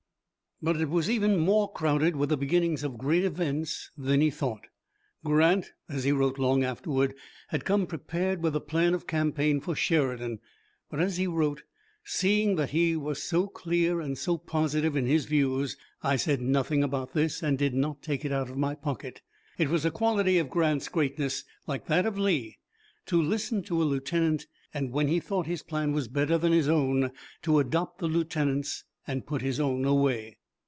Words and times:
But 0.63 0.79
it 0.79 0.89
was 0.89 1.09
even 1.09 1.39
more 1.39 1.73
crowded 1.73 2.15
with 2.15 2.29
the 2.29 2.37
beginnings 2.37 2.83
of 2.83 2.95
great 2.95 3.23
events 3.23 3.89
than 3.97 4.21
he 4.21 4.29
thought. 4.29 4.67
Grant, 5.25 5.71
as 5.89 6.03
he 6.03 6.11
wrote 6.11 6.37
long 6.37 6.63
afterward, 6.63 7.15
had 7.47 7.65
come 7.65 7.87
prepared 7.87 8.43
with 8.43 8.55
a 8.55 8.59
plan 8.59 8.93
of 8.93 9.07
campaign 9.07 9.59
for 9.59 9.75
Sheridan, 9.75 10.37
but, 10.87 10.99
as 10.99 11.17
he 11.17 11.25
wrote, 11.25 11.63
"seeing 12.03 12.57
that 12.57 12.69
he 12.69 12.95
was 12.95 13.23
so 13.23 13.47
clear 13.47 13.99
and 14.01 14.15
so 14.19 14.37
positive 14.37 14.95
in 14.95 15.07
his 15.07 15.25
views 15.25 15.77
I 16.03 16.15
said 16.15 16.41
nothing 16.41 16.83
about 16.83 17.13
this 17.15 17.41
and 17.41 17.57
did 17.57 17.73
not 17.73 18.03
take 18.03 18.23
it 18.23 18.31
out 18.31 18.51
of 18.51 18.55
my 18.55 18.75
pocket." 18.75 19.23
It 19.57 19.67
was 19.67 19.83
a 19.83 19.89
quality 19.89 20.37
of 20.37 20.51
Grant's 20.51 20.89
greatness, 20.89 21.43
like 21.65 21.87
that 21.87 22.05
of 22.05 22.19
Lee, 22.19 22.59
to 23.07 23.19
listen 23.19 23.63
to 23.63 23.81
a 23.81 23.83
lieutenant, 23.83 24.45
and 24.75 24.91
when 24.91 25.07
he 25.07 25.19
thought 25.19 25.47
his 25.47 25.63
plan 25.63 25.91
was 25.91 26.07
better 26.07 26.37
than 26.37 26.51
his 26.51 26.69
own 26.69 27.09
to 27.41 27.57
adopt 27.57 27.97
the 27.97 28.07
lieutenant's 28.07 28.83
and 29.07 29.25
put 29.25 29.41
his 29.41 29.59
own 29.59 29.85
away. 29.85 30.37